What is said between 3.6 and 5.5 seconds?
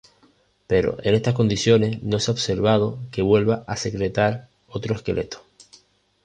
a secretar otro esqueleto.